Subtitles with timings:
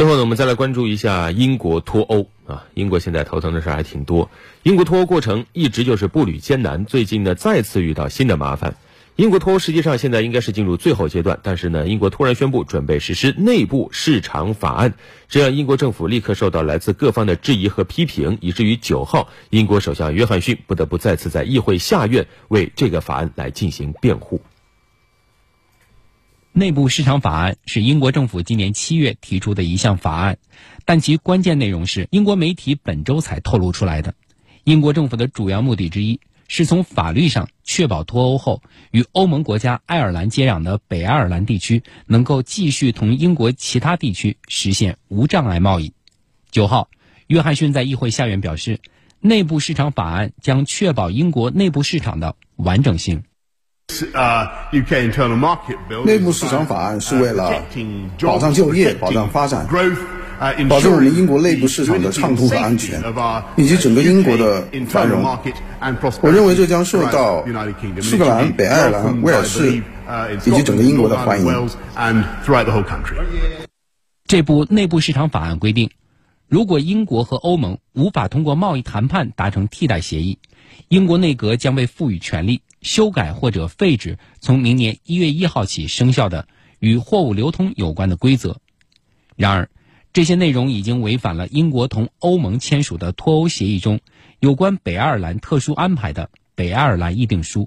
[0.00, 2.64] 最后呢，我们再来关注一下英国脱欧啊。
[2.72, 4.30] 英国现在头疼的事还挺多。
[4.62, 8.76] 英国脱欧过程一直就是步履艰难，最近呢再次遇到新的麻烦。
[9.16, 14.94] 英国脱欧实际上现在应该是进入最后阶段，但是呢，英国突然宣布准备实施内部市场法案，
[15.28, 24.40] 这让英国政府立刻受到来自各方的质疑和批评，以至于九号，英国首相约翰逊不得不再次在议会下院为这个法案来进行辩护。
[26.52, 30.38] 内部市场法案是英国政府今年七月提出的一项法案，
[30.84, 34.14] 但其关键内容是英国媒体本周才透露出来的。
[34.64, 45.94] 英国政府的主要目的之一是从法律上确保脱欧后与欧盟国家爱尔兰接壤的北爱尔兰地区能够继续同英国其他地区实现无障碍贸易。
[46.50, 46.88] 九号，
[47.28, 48.80] 约翰逊在议会下院表示，
[49.20, 53.22] 内部市场法案将确保英国内部市场的完整性。
[56.04, 57.62] 内部市场法案是为了
[58.20, 59.66] 保障就业、保障发展、
[60.68, 63.02] 保证我们英国内部市场的畅通和安全，
[63.56, 65.22] 以及整个英国的繁荣。
[66.22, 67.44] 我认为这将受到
[68.00, 69.82] 苏格兰、北爱尔兰、威尔士
[70.46, 71.68] 以及整个英国的欢迎。
[74.26, 75.90] 这部内部市场法案规定，
[76.48, 80.38] 如果英国和欧盟无法通过贸易谈判达成替代协议，
[80.88, 82.62] 英国内阁将被赋予权利。
[82.80, 88.60] 修改或者废止从明年一月一号起生效的与货物流通有关的规则。
[89.36, 89.68] 然而，
[90.12, 94.00] 这些内容已经违反了英国同欧盟签署的脱欧协议中
[94.40, 97.62] 有关北爱尔兰特殊安排的《北爱尔兰议定书》，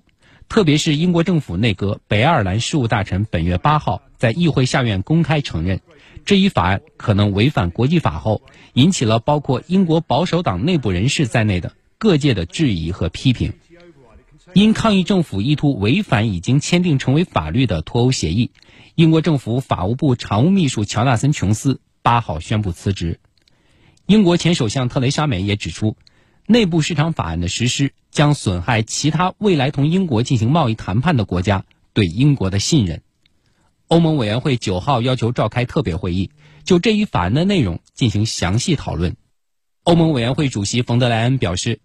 [0.49, 5.79] 特别是英国政府内阁北爱尔兰事务大臣本月八号在议会下院公开承认，
[6.25, 8.41] 这一法案可能违反国际法后，
[8.73, 13.53] 引起了包括英国保守党内部人士在内的各界的质疑和批评。
[14.53, 18.51] 因抗议政府意图违反已经签订成为法律的脱欧协议，
[18.93, 23.19] 英国政府法务部常务秘书乔纳森·琼斯八号宣布辞职。
[24.05, 25.97] 英国前首相特蕾莎梅也指出，
[26.45, 33.01] 内部市场法案的实施将损害其他未来同英国进行贸易谈判的国家对英国的信任。
[33.87, 36.29] 欧盟委员会九号要求召开特别会议，
[36.63, 39.15] 就这一法案的内容进行详细讨论。
[39.83, 41.79] 欧盟委员会主席冯德莱恩表示，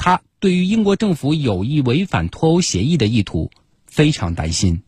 [0.00, 0.22] 他。
[0.40, 3.50] 对于英国政府有意违反脱欧协议的意图，
[3.86, 4.82] 非常担心。